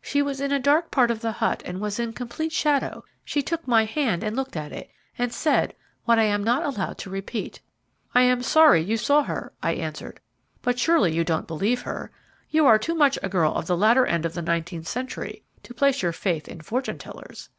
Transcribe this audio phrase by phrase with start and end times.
[0.00, 3.04] She was in a dark part of the hut and was in complete shadow.
[3.26, 5.74] She took my hand and looked at it, and said
[6.06, 7.60] what I am not allowed to repeat."
[8.14, 10.18] "I am sorry you saw her," I answered,
[10.62, 12.10] "but surely you don't believe her?
[12.48, 15.74] You are too much a girl of the latter end of the nineteenth century to
[15.74, 17.50] place your faith in fortune tellers."